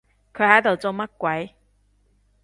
[0.33, 1.53] 佢喺度做乜鬼？